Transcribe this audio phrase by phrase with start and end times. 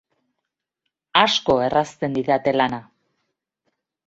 [1.21, 2.81] Asko errazten didate lana.